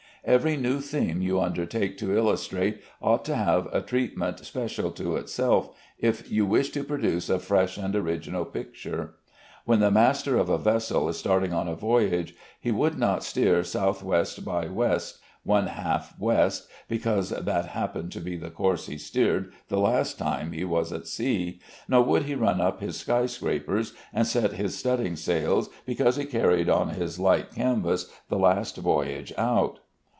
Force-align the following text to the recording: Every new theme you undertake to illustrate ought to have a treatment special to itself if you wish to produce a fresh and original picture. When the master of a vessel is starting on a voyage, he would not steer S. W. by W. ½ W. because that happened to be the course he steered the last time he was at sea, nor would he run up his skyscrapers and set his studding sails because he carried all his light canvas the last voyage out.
Every 0.23 0.55
new 0.55 0.81
theme 0.81 1.23
you 1.23 1.41
undertake 1.41 1.97
to 1.97 2.15
illustrate 2.15 2.83
ought 3.01 3.25
to 3.25 3.35
have 3.35 3.65
a 3.73 3.81
treatment 3.81 4.45
special 4.45 4.91
to 4.91 5.15
itself 5.15 5.71
if 5.97 6.29
you 6.31 6.45
wish 6.45 6.69
to 6.73 6.83
produce 6.83 7.27
a 7.27 7.39
fresh 7.39 7.75
and 7.75 7.95
original 7.95 8.45
picture. 8.45 9.15
When 9.65 9.79
the 9.79 9.89
master 9.89 10.37
of 10.37 10.47
a 10.47 10.59
vessel 10.59 11.09
is 11.09 11.17
starting 11.17 11.53
on 11.53 11.67
a 11.67 11.73
voyage, 11.73 12.35
he 12.59 12.69
would 12.71 12.99
not 12.99 13.23
steer 13.23 13.61
S. 13.61 13.73
W. 13.73 13.93
by 14.45 14.65
W. 14.65 14.99
½ 15.47 16.19
W. 16.19 16.49
because 16.87 17.29
that 17.31 17.65
happened 17.69 18.11
to 18.11 18.19
be 18.21 18.37
the 18.37 18.51
course 18.51 18.85
he 18.85 18.99
steered 18.99 19.51
the 19.69 19.79
last 19.79 20.19
time 20.19 20.51
he 20.51 20.63
was 20.63 20.93
at 20.93 21.07
sea, 21.07 21.59
nor 21.87 22.03
would 22.03 22.25
he 22.25 22.35
run 22.35 22.61
up 22.61 22.79
his 22.79 22.95
skyscrapers 22.95 23.93
and 24.13 24.27
set 24.27 24.51
his 24.53 24.77
studding 24.77 25.15
sails 25.15 25.71
because 25.87 26.17
he 26.17 26.25
carried 26.25 26.69
all 26.69 26.85
his 26.85 27.17
light 27.17 27.49
canvas 27.55 28.11
the 28.29 28.37
last 28.37 28.77
voyage 28.77 29.33
out. 29.35 29.79